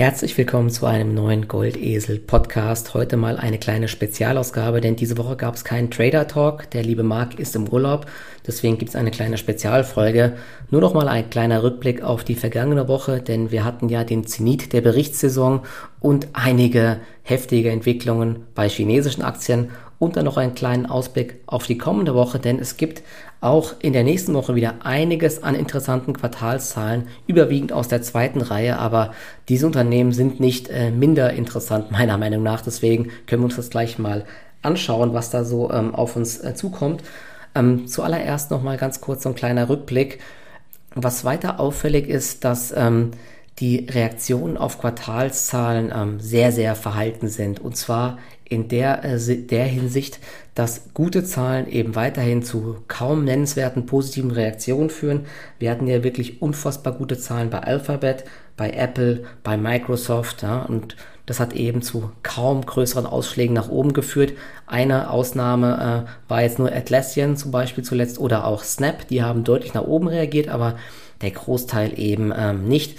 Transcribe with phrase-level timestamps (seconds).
[0.00, 2.94] Herzlich willkommen zu einem neuen Goldesel Podcast.
[2.94, 6.70] Heute mal eine kleine Spezialausgabe, denn diese Woche gab es keinen Trader Talk.
[6.70, 8.06] Der liebe Marc ist im Urlaub,
[8.46, 10.38] deswegen gibt es eine kleine Spezialfolge.
[10.70, 14.26] Nur noch mal ein kleiner Rückblick auf die vergangene Woche, denn wir hatten ja den
[14.26, 15.60] Zenit der Berichtssaison
[16.00, 19.68] und einige heftige Entwicklungen bei chinesischen Aktien
[20.00, 23.02] und dann noch einen kleinen Ausblick auf die kommende Woche, denn es gibt
[23.40, 28.78] auch in der nächsten Woche wieder einiges an interessanten Quartalszahlen, überwiegend aus der zweiten Reihe,
[28.78, 29.12] aber
[29.48, 32.62] diese Unternehmen sind nicht äh, minder interessant, meiner Meinung nach.
[32.62, 34.24] Deswegen können wir uns das gleich mal
[34.62, 37.02] anschauen, was da so ähm, auf uns äh, zukommt.
[37.54, 40.20] Ähm, zuallererst noch mal ganz kurz so ein kleiner Rückblick.
[40.94, 43.12] Was weiter auffällig ist, dass ähm,
[43.58, 47.60] die Reaktionen auf Quartalszahlen ähm, sehr, sehr verhalten sind.
[47.60, 48.18] Und zwar
[48.50, 50.18] in der, äh, der Hinsicht,
[50.54, 55.24] dass gute Zahlen eben weiterhin zu kaum nennenswerten positiven Reaktionen führen.
[55.58, 58.24] Wir hatten ja wirklich unfassbar gute Zahlen bei Alphabet,
[58.56, 63.92] bei Apple, bei Microsoft ja, und das hat eben zu kaum größeren Ausschlägen nach oben
[63.92, 64.32] geführt.
[64.66, 69.44] Eine Ausnahme äh, war jetzt nur Atlassian zum Beispiel zuletzt oder auch Snap, die haben
[69.44, 70.76] deutlich nach oben reagiert, aber
[71.22, 72.98] der Großteil eben ähm, nicht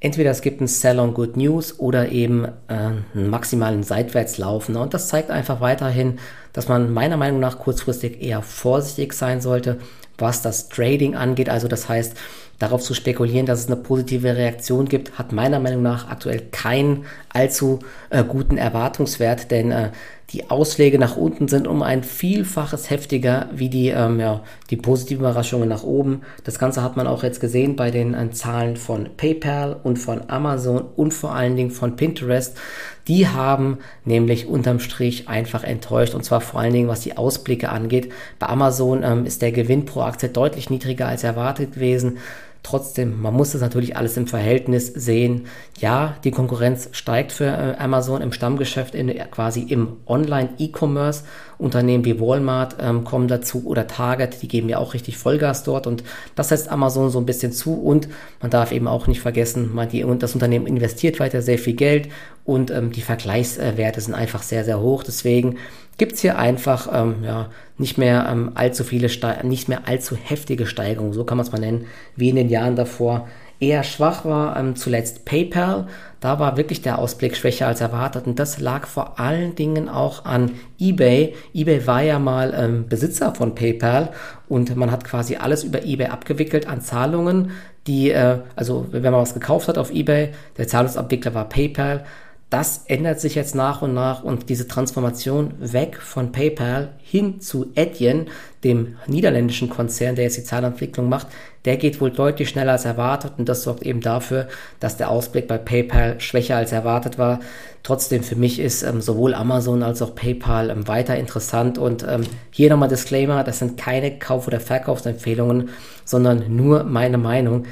[0.00, 4.68] entweder es gibt ein Sell on Good News oder eben äh, einen maximalen Seitwärtslauf.
[4.68, 4.80] Ne?
[4.80, 6.18] Und das zeigt einfach weiterhin,
[6.52, 9.78] dass man meiner Meinung nach kurzfristig eher vorsichtig sein sollte,
[10.16, 11.48] was das Trading angeht.
[11.48, 12.16] Also das heißt,
[12.58, 17.04] darauf zu spekulieren, dass es eine positive Reaktion gibt, hat meiner Meinung nach aktuell keinen
[17.32, 19.90] allzu äh, guten Erwartungswert, denn äh,
[20.30, 25.20] die Ausschläge nach unten sind um ein Vielfaches heftiger wie die, ähm, ja, die positiven
[25.20, 26.20] Überraschungen nach oben.
[26.44, 30.28] Das Ganze hat man auch jetzt gesehen bei den äh, Zahlen von PayPal und von
[30.28, 32.58] Amazon und vor allen Dingen von Pinterest.
[33.06, 37.70] Die haben nämlich unterm Strich einfach enttäuscht und zwar vor allen Dingen, was die Ausblicke
[37.70, 38.12] angeht.
[38.38, 42.18] Bei Amazon ähm, ist der Gewinn pro Aktie deutlich niedriger als erwartet gewesen.
[42.62, 45.46] Trotzdem, man muss das natürlich alles im Verhältnis sehen.
[45.78, 51.24] Ja, die Konkurrenz steigt für äh, Amazon im Stammgeschäft, in, quasi im Online-E-Commerce.
[51.58, 55.88] Unternehmen wie Walmart ähm, kommen dazu oder Target, die geben ja auch richtig Vollgas dort
[55.88, 56.04] und
[56.36, 58.08] das setzt Amazon so ein bisschen zu und
[58.40, 62.10] man darf eben auch nicht vergessen, man die, das Unternehmen investiert weiter sehr viel Geld
[62.44, 65.02] und ähm, die Vergleichswerte sind einfach sehr, sehr hoch.
[65.02, 65.56] Deswegen
[65.98, 70.16] gibt es hier einfach ähm, ja, nicht mehr ähm, allzu viele, Ste nicht mehr allzu
[70.16, 71.86] heftige Steigerungen, so kann man es mal nennen,
[72.16, 73.28] wie in den Jahren davor.
[73.60, 75.88] Eher schwach war ähm, zuletzt PayPal.
[76.20, 80.24] Da war wirklich der Ausblick schwächer als erwartet und das lag vor allen Dingen auch
[80.24, 81.34] an eBay.
[81.54, 84.10] eBay war ja mal ähm, Besitzer von PayPal
[84.48, 87.50] und man hat quasi alles über eBay abgewickelt an Zahlungen,
[87.88, 92.04] die, äh, also wenn man was gekauft hat auf eBay, der Zahlungsabwickler war PayPal,
[92.50, 97.72] das ändert sich jetzt nach und nach und diese Transformation weg von PayPal hin zu
[97.76, 98.28] Adyen,
[98.64, 101.26] dem niederländischen Konzern, der jetzt die Zahlentwicklung macht,
[101.66, 104.48] der geht wohl deutlich schneller als erwartet und das sorgt eben dafür,
[104.80, 107.40] dass der Ausblick bei PayPal schwächer als erwartet war.
[107.82, 112.22] Trotzdem für mich ist ähm, sowohl Amazon als auch PayPal ähm, weiter interessant und ähm,
[112.50, 115.68] hier nochmal Disclaimer, das sind keine Kauf- oder Verkaufsempfehlungen,
[116.06, 117.66] sondern nur meine Meinung.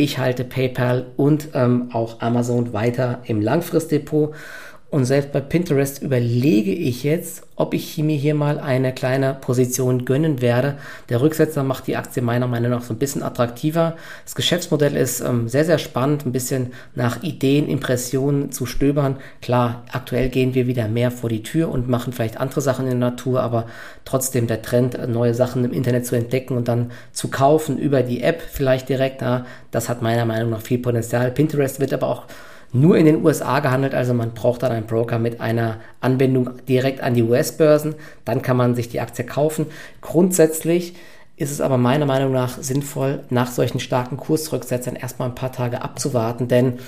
[0.00, 4.34] Ich halte PayPal und ähm, auch Amazon weiter im Langfristdepot.
[4.90, 10.04] Und selbst bei Pinterest überlege ich jetzt, ob ich mir hier mal eine kleine Position
[10.04, 10.78] gönnen werde.
[11.08, 13.94] Der Rücksetzer macht die Aktie meiner Meinung nach so ein bisschen attraktiver.
[14.24, 19.18] Das Geschäftsmodell ist ähm, sehr, sehr spannend, ein bisschen nach Ideen, Impressionen zu stöbern.
[19.40, 22.98] Klar, aktuell gehen wir wieder mehr vor die Tür und machen vielleicht andere Sachen in
[22.98, 23.66] der Natur, aber
[24.04, 28.24] trotzdem der Trend, neue Sachen im Internet zu entdecken und dann zu kaufen über die
[28.24, 31.30] App vielleicht direkt, na, das hat meiner Meinung nach viel Potenzial.
[31.30, 32.24] Pinterest wird aber auch
[32.72, 37.00] nur in den USA gehandelt, also man braucht dann einen Broker mit einer Anbindung direkt
[37.02, 37.94] an die US-Börsen,
[38.24, 39.66] dann kann man sich die Aktie kaufen.
[40.00, 40.94] Grundsätzlich
[41.36, 45.82] ist es aber meiner Meinung nach sinnvoll, nach solchen starken Kursrücksetzern erstmal ein paar Tage
[45.82, 46.78] abzuwarten, denn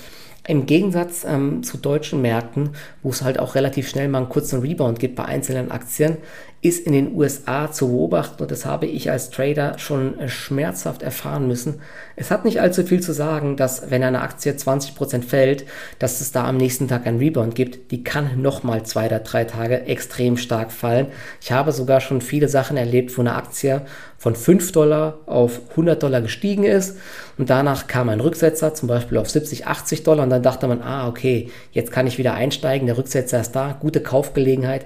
[0.45, 4.59] im Gegensatz ähm, zu deutschen Märkten, wo es halt auch relativ schnell mal einen kurzen
[4.59, 6.17] Rebound gibt bei einzelnen Aktien,
[6.61, 11.01] ist in den USA zu beobachten und das habe ich als Trader schon äh, schmerzhaft
[11.01, 11.81] erfahren müssen.
[12.15, 15.65] Es hat nicht allzu viel zu sagen, dass wenn eine Aktie 20% fällt,
[15.97, 17.91] dass es da am nächsten Tag einen Rebound gibt.
[17.91, 21.07] Die kann nochmal zwei oder drei Tage extrem stark fallen.
[21.41, 23.81] Ich habe sogar schon viele Sachen erlebt, wo eine Aktie
[24.17, 26.97] von 5 Dollar auf 100 Dollar gestiegen ist
[27.37, 30.81] und danach kam ein Rücksetzer, zum Beispiel auf 70, 80 Dollar und dann dachte man,
[30.81, 34.85] ah okay, jetzt kann ich wieder einsteigen, der Rücksetzer ist da, gute Kaufgelegenheit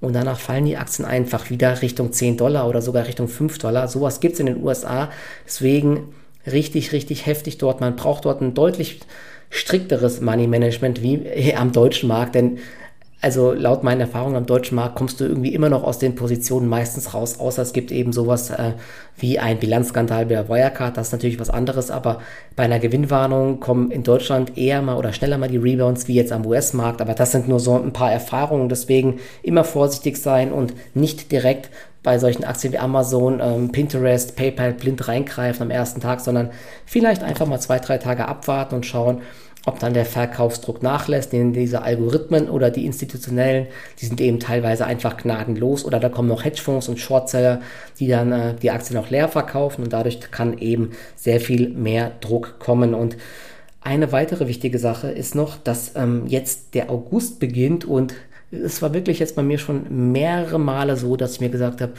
[0.00, 3.88] und danach fallen die Aktien einfach wieder Richtung 10 Dollar oder sogar Richtung 5 Dollar.
[3.88, 5.10] Sowas gibt es in den USA.
[5.44, 6.14] Deswegen
[6.52, 7.80] richtig, richtig heftig dort.
[7.80, 9.00] Man braucht dort ein deutlich
[9.50, 12.58] strikteres Money Management wie am deutschen Markt, denn
[13.20, 16.68] also laut meinen Erfahrungen am deutschen Markt kommst du irgendwie immer noch aus den Positionen
[16.68, 18.74] meistens raus, außer es gibt eben sowas äh,
[19.16, 22.20] wie ein Bilanzskandal bei Wirecard, das ist natürlich was anderes, aber
[22.54, 26.30] bei einer Gewinnwarnung kommen in Deutschland eher mal oder schneller mal die Rebounds wie jetzt
[26.30, 30.74] am US-Markt, aber das sind nur so ein paar Erfahrungen, deswegen immer vorsichtig sein und
[30.94, 31.70] nicht direkt
[32.04, 36.50] bei solchen Aktien wie Amazon, ähm, Pinterest, PayPal blind reingreifen am ersten Tag, sondern
[36.86, 39.22] vielleicht einfach mal zwei, drei Tage abwarten und schauen,
[39.68, 43.66] ob dann der Verkaufsdruck nachlässt, denn diese Algorithmen oder die institutionellen,
[44.00, 45.84] die sind eben teilweise einfach gnadenlos.
[45.84, 47.60] Oder da kommen noch Hedgefonds und Shortseller,
[48.00, 52.12] die dann äh, die Aktien auch leer verkaufen und dadurch kann eben sehr viel mehr
[52.20, 52.94] Druck kommen.
[52.94, 53.16] Und
[53.80, 58.14] eine weitere wichtige Sache ist noch, dass ähm, jetzt der August beginnt und
[58.50, 61.92] es war wirklich jetzt bei mir schon mehrere Male so, dass ich mir gesagt habe,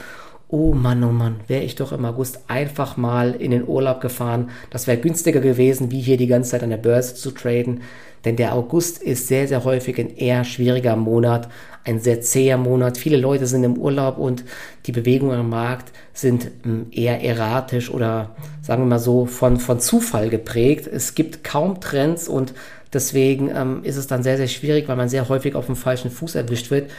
[0.49, 4.49] oh Mann, oh Mann, wäre ich doch im August einfach mal in den Urlaub gefahren.
[4.71, 7.81] Das wäre günstiger gewesen, wie hier die ganze Zeit an der Börse zu traden.
[8.25, 11.47] Denn der August ist sehr, sehr häufig ein eher schwieriger Monat,
[11.85, 12.97] ein sehr zäher Monat.
[12.97, 14.43] Viele Leute sind im Urlaub und
[14.87, 19.79] die Bewegungen am Markt sind hm, eher erratisch oder sagen wir mal so von, von
[19.79, 20.87] Zufall geprägt.
[20.87, 22.53] Es gibt kaum Trends und
[22.91, 26.11] deswegen ähm, ist es dann sehr, sehr schwierig, weil man sehr häufig auf dem falschen
[26.11, 26.89] Fuß erwischt wird.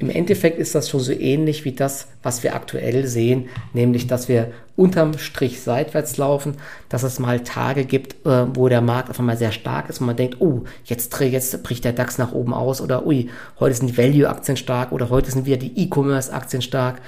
[0.00, 4.28] Im Endeffekt ist das schon so ähnlich wie das, was wir aktuell sehen, nämlich dass
[4.28, 6.54] wir unterm Strich seitwärts laufen,
[6.88, 10.06] dass es mal Tage gibt, äh, wo der Markt auf einmal sehr stark ist und
[10.06, 13.28] man denkt, oh, jetzt, jetzt bricht der DAX nach oben aus oder ui,
[13.58, 17.00] heute sind die Value-Aktien stark oder heute sind wieder die E-Commerce-Aktien stark.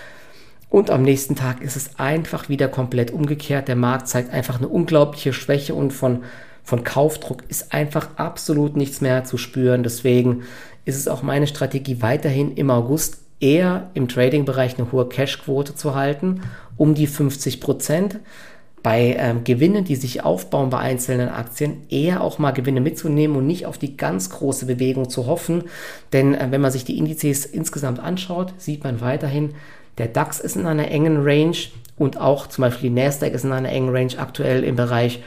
[0.69, 3.67] Und am nächsten Tag ist es einfach wieder komplett umgekehrt.
[3.67, 6.23] Der Markt zeigt einfach eine unglaubliche Schwäche und von,
[6.71, 9.83] von Kaufdruck ist einfach absolut nichts mehr zu spüren.
[9.83, 10.45] Deswegen
[10.85, 15.97] ist es auch meine Strategie weiterhin im August eher im Trading-Bereich eine hohe Cash-Quote zu
[15.97, 16.43] halten,
[16.77, 18.21] um die 50 Prozent.
[18.85, 23.49] Bei ähm, Gewinnen, die sich aufbauen bei einzelnen Aktien, eher auch mal Gewinne mitzunehmen und
[23.49, 25.65] nicht auf die ganz große Bewegung zu hoffen.
[26.13, 29.55] Denn äh, wenn man sich die Indizes insgesamt anschaut, sieht man weiterhin,
[29.99, 31.57] der DAX ist in einer engen Range
[31.99, 35.21] und auch zum Beispiel die Nasdaq ist in einer engen Range aktuell im Bereich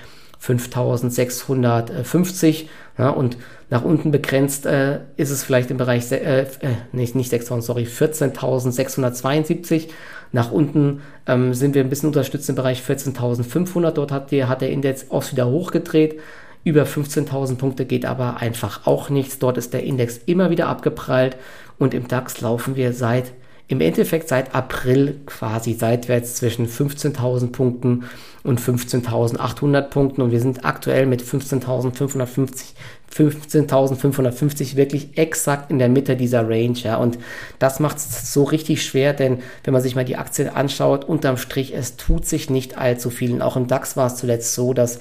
[0.44, 3.38] 5650 ja, und
[3.70, 6.48] nach unten begrenzt äh, ist es vielleicht im Bereich, äh, äh,
[6.92, 9.88] nicht, nicht 6000, sorry, 14.672.
[10.34, 13.92] Nach unten ähm, sind wir ein bisschen unterstützt im Bereich 14.500.
[13.92, 16.20] Dort hat, die, hat der Index auch wieder hochgedreht.
[16.66, 19.40] Über 15.000 Punkte geht aber einfach auch nichts.
[19.40, 21.38] Dort ist der Index immer wieder abgeprallt
[21.80, 23.32] und im DAX laufen wir seit
[23.68, 28.04] im Endeffekt seit April quasi seitwärts zwischen 15.000 Punkten
[28.44, 30.22] und 15.800 Punkten.
[30.22, 32.74] Und wir sind aktuell mit 15.550
[33.16, 37.18] 15.550 wirklich exakt in der Mitte dieser Range, ja, und
[37.60, 41.38] das macht es so richtig schwer, denn wenn man sich mal die Aktien anschaut, unterm
[41.38, 43.32] Strich, es tut sich nicht allzu viel.
[43.34, 45.00] Und auch im DAX war es zuletzt so, dass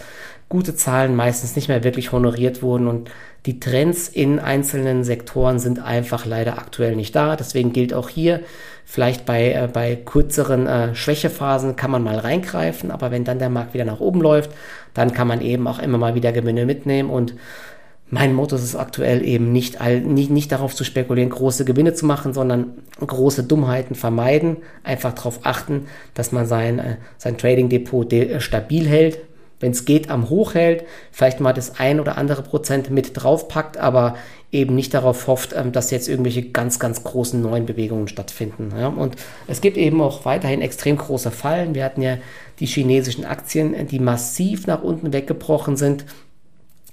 [0.48, 2.86] gute Zahlen meistens nicht mehr wirklich honoriert wurden.
[2.86, 3.10] Und
[3.46, 7.36] die Trends in einzelnen Sektoren sind einfach leider aktuell nicht da.
[7.36, 8.40] Deswegen gilt auch hier,
[8.84, 13.48] vielleicht bei, äh, bei kürzeren äh, Schwächephasen kann man mal reingreifen, aber wenn dann der
[13.48, 14.50] Markt wieder nach oben läuft,
[14.92, 17.08] dann kann man eben auch immer mal wieder Gewinne mitnehmen.
[17.08, 17.34] Und
[18.14, 22.04] mein Motto ist es aktuell eben nicht, nicht, nicht darauf zu spekulieren, große Gewinne zu
[22.04, 24.58] machen, sondern große Dummheiten vermeiden.
[24.84, 29.20] Einfach darauf achten, dass man sein, äh, sein Trading Depot de stabil hält,
[29.60, 33.78] wenn es geht, am Hoch hält, vielleicht mal das ein oder andere Prozent mit draufpackt,
[33.78, 34.16] aber
[34.50, 38.72] eben nicht darauf hofft, ähm, dass jetzt irgendwelche ganz, ganz großen neuen Bewegungen stattfinden.
[38.98, 39.16] Und
[39.46, 41.74] es gibt eben auch weiterhin extrem große Fallen.
[41.74, 42.18] Wir hatten ja
[42.58, 46.04] die chinesischen Aktien, die massiv nach unten weggebrochen sind.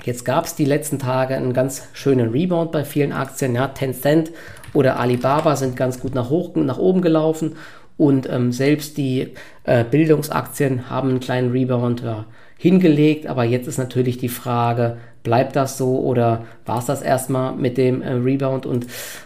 [0.03, 3.55] Jetzt gab es die letzten Tage einen ganz schönen Rebound bei vielen Aktien.
[3.55, 4.31] Ja, Tencent
[4.73, 7.57] oder Alibaba sind ganz gut nach, hoch, nach oben gelaufen
[7.97, 9.33] und ähm, selbst die
[9.65, 12.01] äh, Bildungsaktien haben einen kleinen Rebound.
[12.01, 12.25] Ja
[12.59, 13.25] hingelegt.
[13.25, 17.77] Aber jetzt ist natürlich die Frage, bleibt das so oder war es das erstmal mit
[17.77, 18.67] dem äh, Rebound?
[18.67, 18.85] Und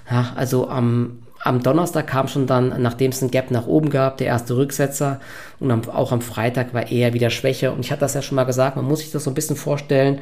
[0.09, 4.17] ja, also am, am Donnerstag kam schon dann, nachdem es ein Gap nach oben gab,
[4.17, 5.19] der erste Rücksetzer
[5.59, 7.71] und am, auch am Freitag war eher wieder Schwäche.
[7.71, 9.57] Und ich hatte das ja schon mal gesagt, man muss sich das so ein bisschen
[9.57, 10.19] vorstellen,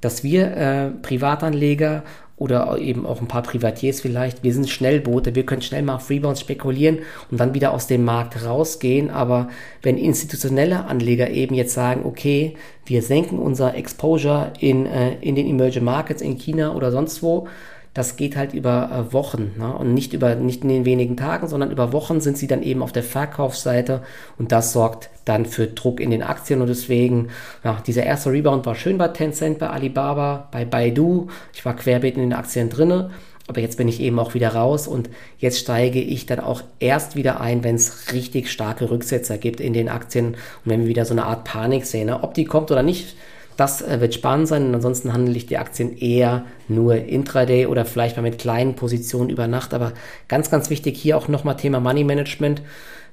[0.00, 2.02] dass wir äh, Privatanleger
[2.40, 4.42] oder eben auch ein paar Privatiers vielleicht.
[4.42, 8.02] Wir sind Schnellboote, wir können schnell mal auf Rebounds spekulieren und dann wieder aus dem
[8.02, 9.10] Markt rausgehen.
[9.10, 9.50] Aber
[9.82, 12.54] wenn institutionelle Anleger eben jetzt sagen, okay,
[12.86, 17.46] wir senken unser Exposure in, äh, in den Emerging Markets in China oder sonst wo,
[17.94, 19.74] das geht halt über äh, Wochen ne?
[19.74, 22.82] und nicht über nicht in den wenigen Tagen, sondern über Wochen sind sie dann eben
[22.82, 24.02] auf der Verkaufsseite
[24.38, 27.28] und das sorgt dann für Druck in den Aktien und deswegen,
[27.64, 32.14] ja, dieser erste Rebound war schön bei Tencent, bei Alibaba, bei Baidu, ich war querbeet
[32.14, 33.10] in den Aktien drinne,
[33.48, 37.16] aber jetzt bin ich eben auch wieder raus und jetzt steige ich dann auch erst
[37.16, 41.04] wieder ein, wenn es richtig starke Rücksetzer gibt in den Aktien und wenn wir wieder
[41.04, 42.06] so eine Art Panik sehen.
[42.06, 42.22] Ne?
[42.22, 43.16] Ob die kommt oder nicht,
[43.60, 47.84] das äh, wird spannend sein und ansonsten handle ich die Aktien eher nur intraday oder
[47.84, 49.74] vielleicht mal mit kleinen Positionen über Nacht.
[49.74, 49.92] Aber
[50.28, 52.62] ganz, ganz wichtig hier auch nochmal Thema Money Management.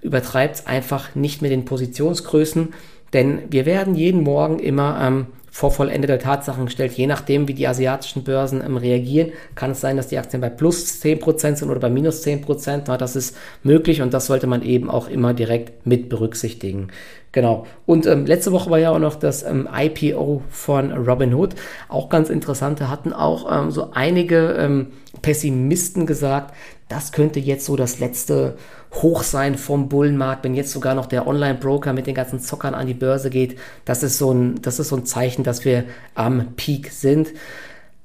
[0.02, 2.70] Übertreibt es einfach nicht mit den Positionsgrößen,
[3.12, 5.28] denn wir werden jeden Morgen immer ähm,
[5.58, 6.94] vor vollendete Tatsachen gestellt.
[6.94, 10.50] Je nachdem, wie die asiatischen Börsen ähm, reagieren, kann es sein, dass die Aktien bei
[10.50, 12.84] plus 10% sind oder bei minus 10%.
[12.86, 16.90] Na, das ist möglich und das sollte man eben auch immer direkt mit berücksichtigen.
[17.32, 17.66] Genau.
[17.86, 21.56] Und ähm, letzte Woche war ja auch noch das ähm, IPO von Robinhood.
[21.90, 24.88] Auch ganz interessante, hatten auch ähm, so einige ähm,
[25.22, 26.54] Pessimisten gesagt,
[26.90, 28.56] das könnte jetzt so das letzte
[28.94, 32.88] hoch sein vom Bullenmarkt, wenn jetzt sogar noch der Online-Broker mit den ganzen Zockern an
[32.88, 33.60] die Börse geht.
[33.84, 35.84] Das ist so ein, das ist so ein Zeichen, dass wir
[36.16, 37.34] am Peak sind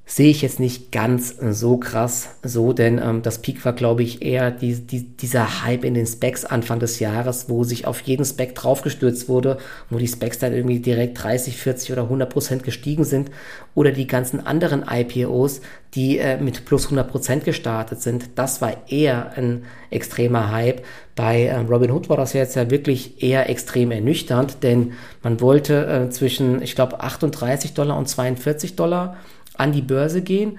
[0.05, 4.21] sehe ich jetzt nicht ganz so krass so, denn ähm, das Peak war, glaube ich,
[4.21, 8.25] eher die, die, dieser Hype in den Specs Anfang des Jahres, wo sich auf jeden
[8.25, 9.59] Spec draufgestürzt wurde,
[9.91, 13.31] wo die Specs dann irgendwie direkt 30, 40 oder 100 Prozent gestiegen sind
[13.75, 15.61] oder die ganzen anderen IPOs,
[15.95, 18.31] die äh, mit plus 100 Prozent gestartet sind.
[18.35, 20.83] Das war eher ein extremer Hype.
[21.15, 26.11] Bei äh, Robinhood war das jetzt ja wirklich eher extrem ernüchternd, denn man wollte äh,
[26.11, 29.17] zwischen, ich glaube, 38 Dollar und 42 Dollar
[29.57, 30.59] an die Börse gehen.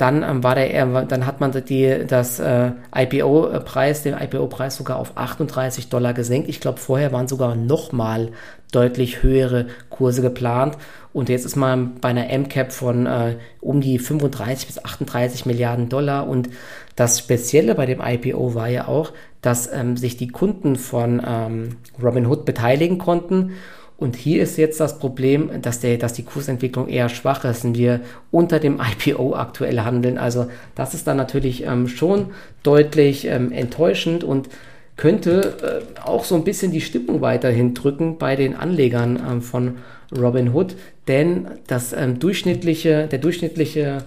[0.00, 5.18] Dann ähm, war der, dann hat man die, das äh, IPO-Preis, den IPO-Preis sogar auf
[5.18, 6.48] 38 Dollar gesenkt.
[6.48, 8.30] Ich glaube, vorher waren sogar noch mal
[8.72, 10.78] deutlich höhere Kurse geplant.
[11.12, 15.90] Und jetzt ist man bei einer MCAP von äh, um die 35 bis 38 Milliarden
[15.90, 16.26] Dollar.
[16.28, 16.48] Und
[16.96, 21.76] das Spezielle bei dem IPO war ja auch, dass ähm, sich die Kunden von ähm,
[22.02, 23.52] Robinhood beteiligen konnten
[24.00, 27.76] und hier ist jetzt das Problem, dass, der, dass die Kursentwicklung eher schwach ist und
[27.76, 30.16] wir unter dem IPO aktuell handeln.
[30.16, 32.30] Also das ist dann natürlich ähm, schon
[32.62, 34.48] deutlich ähm, enttäuschend und
[34.96, 39.76] könnte äh, auch so ein bisschen die Stimmung weiterhin drücken bei den Anlegern ähm, von
[40.18, 40.76] Robinhood,
[41.06, 44.04] denn das ähm, durchschnittliche, der durchschnittliche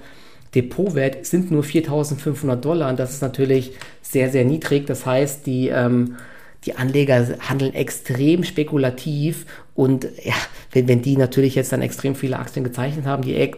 [0.55, 4.85] Depotwert sind nur 4.500 Dollar und das ist natürlich sehr, sehr niedrig.
[4.85, 6.15] Das heißt, die ähm,
[6.65, 10.35] die Anleger handeln extrem spekulativ und ja,
[10.71, 13.51] wenn, wenn die natürlich jetzt dann extrem viele Aktien gezeichnet haben, die,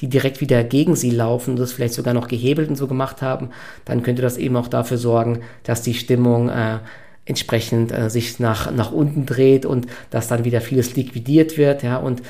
[0.00, 3.22] die direkt wieder gegen sie laufen und das vielleicht sogar noch gehebelt und so gemacht
[3.22, 3.50] haben,
[3.84, 6.78] dann könnte das eben auch dafür sorgen, dass die Stimmung äh,
[7.24, 11.96] entsprechend äh, sich nach, nach unten dreht und dass dann wieder vieles liquidiert wird, ja,
[11.96, 12.22] und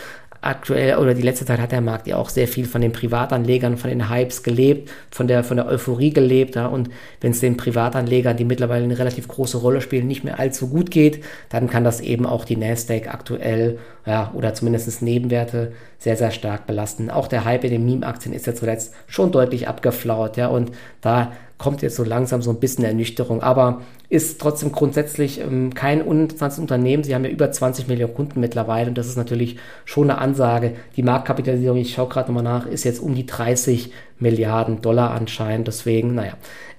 [0.42, 3.76] aktuell oder die letzte Zeit hat der Markt ja auch sehr viel von den Privatanlegern,
[3.76, 6.56] von den Hypes gelebt, von der, von der Euphorie gelebt.
[6.56, 10.40] Ja, und wenn es den Privatanlegern, die mittlerweile eine relativ große Rolle spielen, nicht mehr
[10.40, 15.72] allzu gut geht, dann kann das eben auch die Nasdaq aktuell ja, oder zumindest Nebenwerte
[15.98, 17.08] sehr, sehr stark belasten.
[17.08, 20.36] Auch der Hype in den Meme-Aktien ist ja zuletzt schon deutlich abgeflaut.
[20.36, 23.82] Ja, und da kommt jetzt so langsam so ein bisschen Ernüchterung, aber
[24.12, 27.02] ist trotzdem grundsätzlich ähm, kein uninteressantes Unternehmen.
[27.02, 30.74] Sie haben ja über 20 Millionen Kunden mittlerweile und das ist natürlich schon eine Ansage.
[30.96, 35.66] Die Marktkapitalisierung, ich schaue gerade nochmal nach, ist jetzt um die 30 Milliarden Dollar anscheinend.
[35.66, 36.34] Deswegen, naja,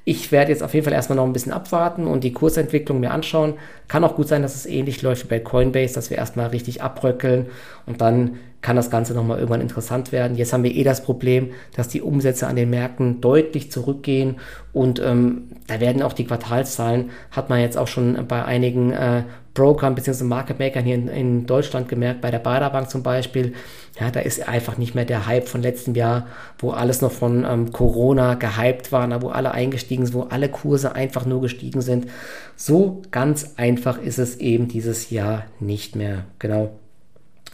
[0.06, 3.10] ich werde jetzt auf jeden Fall erstmal noch ein bisschen abwarten und die Kursentwicklung mir
[3.10, 3.56] anschauen.
[3.88, 6.84] Kann auch gut sein, dass es ähnlich läuft wie bei Coinbase, dass wir erstmal richtig
[6.84, 7.48] abbröckeln
[7.88, 10.38] und dann kann das Ganze nochmal irgendwann interessant werden.
[10.38, 14.38] Jetzt haben wir eh das Problem, dass die Umsätze an den Märkten deutlich zurückgehen
[14.72, 19.24] und ähm, da werden auch die Quartalszahlen, hat man jetzt auch schon bei einigen äh,
[19.54, 20.24] Brokern bzw.
[20.24, 23.54] Market Makern hier in, in, Deutschland gemerkt, bei der Baderbank zum Beispiel,
[24.00, 26.28] ja, da ist einfach nicht mehr der Hype von letztem Jahr,
[26.58, 30.96] wo alles noch von ähm, Corona gehypt war, wo alle eingestiegen sind, wo alle Kurse
[30.96, 32.08] einfach nur gestiegen sind.
[32.56, 36.26] So ganz einfach ist es eben dieses Jahr nicht mehr.
[36.40, 36.72] Genau.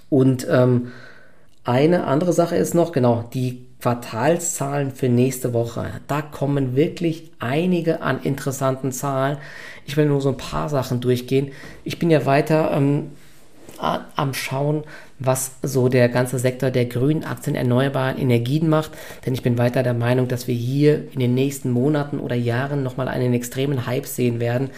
[0.10, 0.92] Und ähm,
[1.66, 5.92] eine andere Sache ist noch, genau, die Quartalszahlen für nächste Woche.
[6.08, 9.38] Da kommen wirklich einige an interessanten Zahlen.
[9.86, 11.52] Ich will nur so ein paar Sachen durchgehen.
[11.84, 13.12] Ich bin ja weiter ähm,
[13.80, 14.84] am Schauen,
[15.20, 18.92] was so der ganze Sektor der grünen Aktien erneuerbaren Energien macht.
[19.26, 22.84] Denn ich bin weiter der Meinung, dass wir hier in den nächsten Monaten oder Jahren
[22.84, 24.72] nochmal einen extremen Hype sehen werden.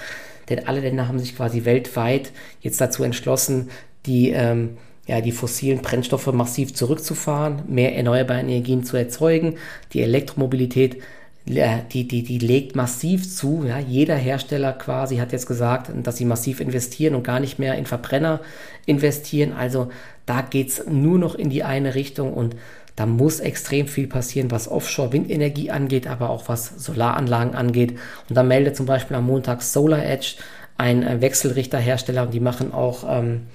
[0.50, 2.32] Denn alle Länder haben sich quasi weltweit
[2.62, 3.70] jetzt dazu entschlossen,
[4.06, 4.78] die ähm,
[5.08, 9.56] ja, die fossilen Brennstoffe massiv zurückzufahren, mehr erneuerbare Energien zu erzeugen.
[9.94, 11.02] Die Elektromobilität,
[11.46, 13.66] die, die, die legt massiv zu.
[13.68, 13.80] Ja.
[13.80, 17.88] Jeder Hersteller quasi hat jetzt gesagt, dass sie massiv investieren und gar nicht mehr in
[17.88, 18.42] Verbrenner
[18.86, 19.54] investieren.
[19.54, 19.90] Also
[20.28, 22.56] da geht es nur noch in die eine Richtung und
[22.96, 27.98] da muss extrem viel passieren, was Offshore-Windenergie angeht, aber auch was Solaranlagen angeht.
[28.30, 30.36] Und da meldet zum Beispiel am Montag Solar Edge,
[30.78, 33.48] ein Wechselrichterhersteller, und die machen auch ähm,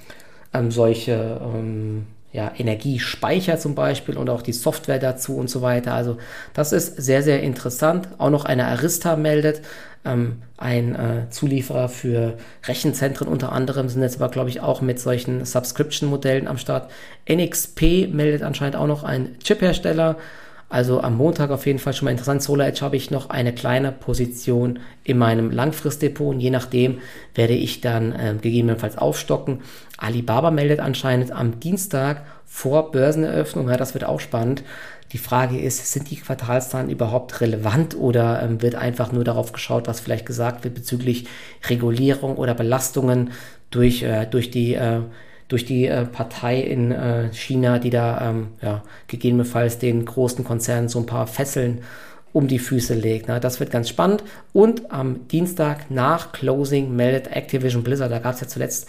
[0.53, 5.95] ähm, solche ähm, ja, Energiespeicher zum Beispiel und auch die Software dazu und so weiter.
[5.95, 6.19] Also
[6.53, 8.09] das ist sehr, sehr interessant.
[8.19, 9.63] Auch noch eine Arista meldet,
[10.05, 12.35] ähm, ein äh, Zulieferer für
[12.65, 16.91] Rechenzentren unter anderem, sind jetzt aber, glaube ich, auch mit solchen Subscription-Modellen am Start.
[17.29, 20.17] NXP meldet anscheinend auch noch ein Chip-Hersteller.
[20.69, 22.43] Also am Montag auf jeden Fall schon mal interessant.
[22.43, 26.99] Solar Edge habe ich noch eine kleine Position in meinem Langfristdepot und je nachdem
[27.37, 29.61] werde ich dann äh, gegebenenfalls aufstocken.
[29.97, 33.69] Alibaba meldet anscheinend am Dienstag vor Börseneröffnung.
[33.69, 34.65] Ja, das wird auch spannend.
[35.13, 39.87] Die Frage ist, sind die Quartalszahlen überhaupt relevant oder ähm, wird einfach nur darauf geschaut,
[39.87, 41.29] was vielleicht gesagt wird bezüglich
[41.69, 43.31] Regulierung oder Belastungen
[43.71, 45.03] durch, äh, durch die äh,
[45.49, 50.89] durch die äh, Partei in äh, China, die da ähm, ja, gegebenenfalls den großen Konzernen
[50.89, 51.83] so ein paar Fesseln
[52.33, 53.29] um die Füße legt.
[53.29, 53.41] Ne?
[53.41, 54.23] Das wird ganz spannend.
[54.53, 58.89] Und am Dienstag nach Closing meldet Activision Blizzard, da gab es ja zuletzt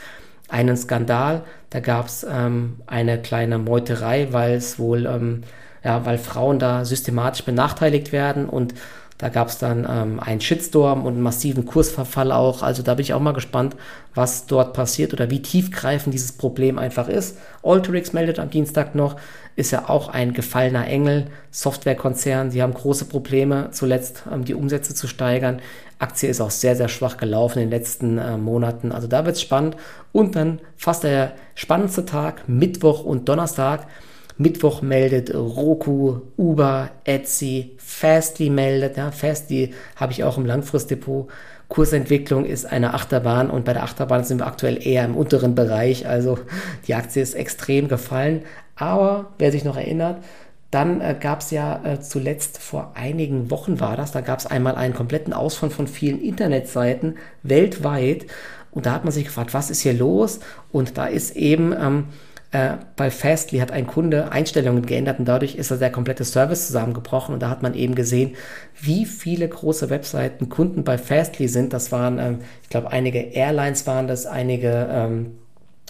[0.49, 5.43] einen Skandal, da gab es ähm, eine kleine Meuterei, weil es wohl, ähm,
[5.83, 8.73] ja, weil Frauen da systematisch benachteiligt werden und
[9.17, 12.61] da gab es dann ähm, einen Shitstorm und einen massiven Kursverfall auch.
[12.61, 13.75] Also da bin ich auch mal gespannt,
[14.13, 17.37] was dort passiert oder wie tiefgreifend dieses Problem einfach ist.
[17.63, 19.15] Alterix meldet am Dienstag noch,
[19.55, 22.51] ist ja auch ein gefallener Engel, Softwarekonzern.
[22.51, 25.61] Sie haben große Probleme, zuletzt ähm, die Umsätze zu steigern.
[25.97, 28.91] Aktie ist auch sehr, sehr schwach gelaufen in den letzten äh, Monaten.
[28.91, 29.77] Also da wird es spannend.
[30.11, 33.87] Und dann fast der spannendste Tag, Mittwoch und Donnerstag
[34.37, 38.97] Mittwoch meldet Roku, Uber, Etsy, Fastly meldet.
[38.97, 41.27] Ja, Fastly habe ich auch im Langfristdepot.
[41.69, 46.07] Kursentwicklung ist eine Achterbahn und bei der Achterbahn sind wir aktuell eher im unteren Bereich.
[46.07, 46.39] Also
[46.87, 48.43] die Aktie ist extrem gefallen.
[48.75, 50.23] Aber wer sich noch erinnert,
[50.71, 54.45] dann äh, gab es ja äh, zuletzt vor einigen Wochen war das, da gab es
[54.45, 58.25] einmal einen kompletten Ausfall von vielen Internetseiten weltweit.
[58.71, 60.39] Und da hat man sich gefragt, was ist hier los?
[60.71, 62.05] Und da ist eben ähm,
[62.51, 67.33] äh, bei Fastly hat ein Kunde Einstellungen geändert und dadurch ist der komplette Service zusammengebrochen
[67.33, 68.35] und da hat man eben gesehen,
[68.79, 71.73] wie viele große Webseiten Kunden bei Fastly sind.
[71.73, 75.37] Das waren, ähm, ich glaube, einige Airlines waren das, einige ähm,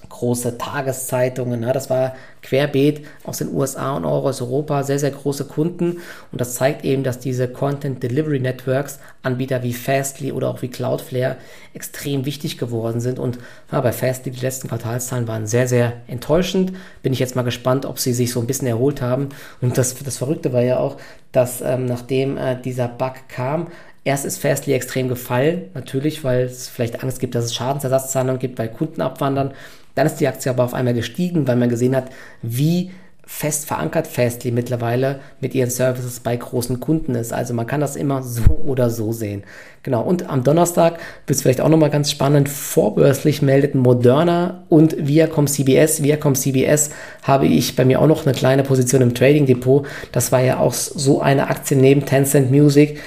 [0.09, 1.59] große Tageszeitungen.
[1.59, 1.73] Ne?
[1.73, 5.99] Das war querbeet aus den USA und auch aus Europa, sehr, sehr große Kunden.
[6.31, 10.69] Und das zeigt eben, dass diese Content Delivery Networks, Anbieter wie Fastly oder auch wie
[10.69, 11.37] Cloudflare,
[11.73, 13.19] extrem wichtig geworden sind.
[13.19, 13.39] Und
[13.71, 16.73] ja, bei Fastly, die letzten Quartalszahlen waren sehr, sehr enttäuschend.
[17.03, 19.29] Bin ich jetzt mal gespannt, ob sie sich so ein bisschen erholt haben.
[19.61, 20.97] Und das, das Verrückte war ja auch,
[21.31, 23.67] dass ähm, nachdem äh, dieser Bug kam,
[24.07, 28.55] Erst ist Fastly extrem gefallen, natürlich, weil es vielleicht Angst gibt, dass es Schadensersatzzahlungen gibt
[28.55, 29.51] bei Kundenabwandern.
[29.97, 32.11] Dann ist die Aktie aber auf einmal gestiegen, weil man gesehen hat,
[32.43, 32.91] wie
[33.25, 37.33] fest verankert Fastly mittlerweile mit ihren Services bei großen Kunden ist.
[37.33, 39.43] Also man kann das immer so oder so sehen.
[39.81, 40.03] Genau.
[40.03, 42.47] Und am Donnerstag wird es vielleicht auch nochmal ganz spannend.
[42.47, 46.03] Vorbörslich meldeten Moderna und Viacom CBS.
[46.03, 46.91] Viacom CBS
[47.23, 49.85] habe ich bei mir auch noch eine kleine Position im Trading Depot.
[50.11, 52.99] Das war ja auch so eine Aktie neben Tencent Music,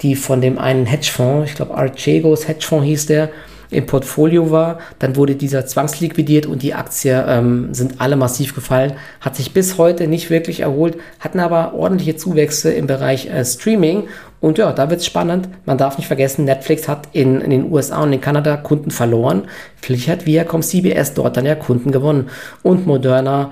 [0.00, 3.30] die von dem einen Hedgefonds, ich glaube Archegos Hedgefonds hieß der,
[3.70, 4.78] im Portfolio war.
[4.98, 8.94] Dann wurde dieser zwangsliquidiert und die Aktien ähm, sind alle massiv gefallen.
[9.20, 14.04] Hat sich bis heute nicht wirklich erholt, hatten aber ordentliche Zuwächse im Bereich äh, Streaming.
[14.40, 15.48] Und ja, da wird es spannend.
[15.66, 19.44] Man darf nicht vergessen, Netflix hat in, in, den USA und in Kanada Kunden verloren.
[19.80, 22.28] Vielleicht hat Viacom CBS dort dann ja Kunden gewonnen.
[22.62, 23.50] Und Moderna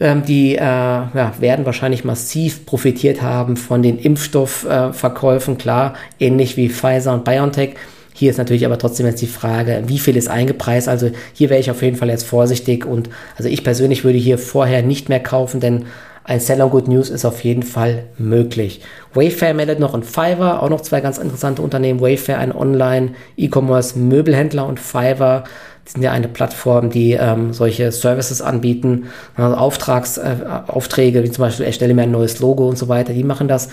[0.00, 6.56] ähm, die äh, ja, werden wahrscheinlich massiv profitiert haben von den Impfstoffverkäufen, äh, klar, ähnlich
[6.56, 7.76] wie Pfizer und BioNTech.
[8.16, 10.88] Hier ist natürlich aber trotzdem jetzt die Frage, wie viel ist eingepreist?
[10.88, 14.38] Also hier wäre ich auf jeden Fall jetzt vorsichtig und also ich persönlich würde hier
[14.38, 15.86] vorher nicht mehr kaufen, denn
[16.22, 18.82] ein Sell on Good News ist auf jeden Fall möglich.
[19.14, 22.00] Wayfair meldet noch und Fiverr, auch noch zwei ganz interessante Unternehmen.
[22.00, 25.42] Wayfair, ein Online-E-Commerce-Möbelhändler und Fiverr,
[25.86, 31.30] die sind ja eine Plattform, die ähm, solche Services anbieten, also Auftrags, äh, Aufträge, wie
[31.30, 33.68] zum Beispiel erstelle mir ein neues Logo und so weiter, die machen das.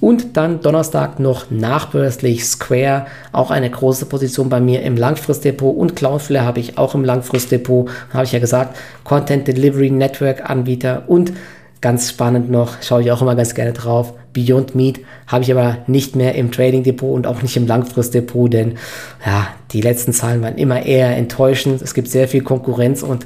[0.00, 5.74] Und dann Donnerstag noch nachbörslich Square, auch eine große Position bei mir im Langfristdepot.
[5.74, 11.04] Und Cloudflare habe ich auch im Langfristdepot, habe ich ja gesagt, Content Delivery Network Anbieter.
[11.06, 11.32] Und
[11.80, 15.78] ganz spannend noch, schaue ich auch immer ganz gerne drauf, Beyond Meat habe ich aber
[15.86, 18.74] nicht mehr im Trading Depot und auch nicht im Langfristdepot, denn
[19.24, 21.80] ja, die letzten Zahlen waren immer eher enttäuschend.
[21.80, 23.24] Es gibt sehr viel Konkurrenz und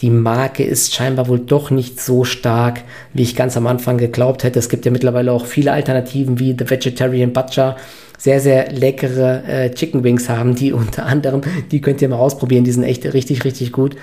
[0.00, 4.44] die Marke ist scheinbar wohl doch nicht so stark, wie ich ganz am Anfang geglaubt
[4.44, 4.58] hätte.
[4.58, 7.76] Es gibt ja mittlerweile auch viele Alternativen wie The Vegetarian Butcher,
[8.16, 12.64] sehr, sehr leckere äh, Chicken Wings haben, die unter anderem, die könnt ihr mal ausprobieren,
[12.64, 13.96] die sind echt richtig, richtig gut.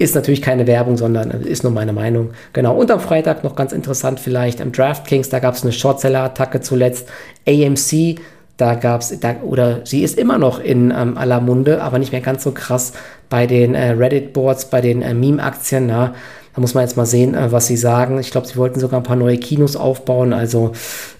[0.00, 2.30] Ist natürlich keine Werbung, sondern ist nur meine Meinung.
[2.52, 2.76] Genau.
[2.76, 7.08] Und am Freitag noch ganz interessant vielleicht am DraftKings, da gab es eine Shortseller-Attacke zuletzt.
[7.48, 8.20] AMC,
[8.56, 12.20] da gab es, oder sie ist immer noch in ähm, aller Munde, aber nicht mehr
[12.20, 12.92] ganz so krass
[13.28, 15.88] bei den äh, Reddit-Boards, bei den äh, Meme-Aktien.
[15.88, 16.14] Ja.
[16.54, 18.18] Da muss man jetzt mal sehen, äh, was sie sagen.
[18.18, 20.32] Ich glaube, sie wollten sogar ein paar neue Kinos aufbauen.
[20.32, 20.72] Also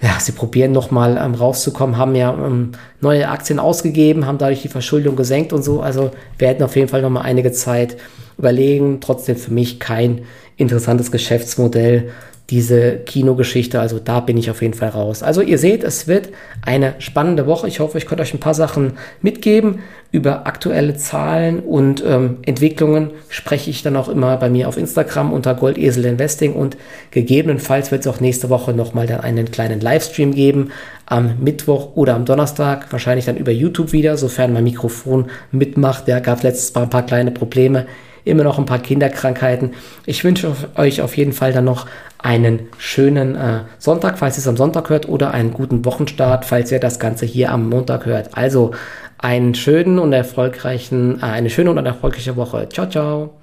[0.03, 4.69] ja, sie probieren nochmal ähm, rauszukommen, haben ja ähm, neue Aktien ausgegeben, haben dadurch die
[4.69, 5.81] Verschuldung gesenkt und so.
[5.81, 7.97] Also werden auf jeden Fall nochmal einige Zeit
[8.39, 9.01] überlegen.
[9.01, 10.23] Trotzdem für mich kein
[10.57, 12.11] interessantes Geschäftsmodell
[12.51, 13.79] diese Kinogeschichte.
[13.79, 15.23] Also da bin ich auf jeden Fall raus.
[15.23, 16.31] Also ihr seht, es wird
[16.65, 17.69] eine spannende Woche.
[17.69, 19.81] Ich hoffe, ich konnte euch ein paar Sachen mitgeben.
[20.11, 25.35] Über aktuelle Zahlen und ähm, Entwicklungen spreche ich dann auch immer bei mir auf Instagram
[25.35, 26.79] unter Goldesel Investing und
[27.11, 30.71] gegebenenfalls wird es auch nächste Woche nochmal dann einen kleinen Livestream geben
[31.05, 36.09] am Mittwoch oder am Donnerstag, wahrscheinlich dann über YouTube wieder, sofern mein Mikrofon mitmacht.
[36.09, 37.87] Der gab letztes Mal ein paar kleine Probleme
[38.25, 39.75] immer noch ein paar Kinderkrankheiten.
[40.07, 41.87] Ich wünsche euch auf jeden Fall dann noch
[42.19, 46.73] einen schönen äh, Sonntag, falls ihr es am Sonntag hört, oder einen guten Wochenstart, falls
[46.73, 48.37] ihr das Ganze hier am Montag hört.
[48.37, 48.73] Also
[49.19, 52.69] einen schönen und erfolgreichen, äh, eine schöne und erfolgreiche Woche.
[52.69, 53.38] Ciao, ciao.